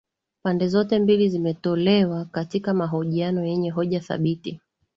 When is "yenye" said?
3.45-3.69